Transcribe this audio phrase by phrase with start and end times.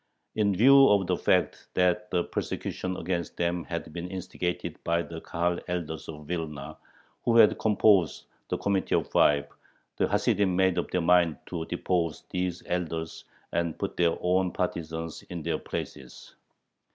[0.33, 5.21] In view of the fact that the persecutions against them had been instigated by the
[5.21, 6.75] Kahal elders of Vilna,
[7.23, 9.45] who had composed the "Committee of Five,"
[9.97, 15.21] the Hasidim made up their mind to depose these elders and put their own partisans
[15.29, 16.33] in their places.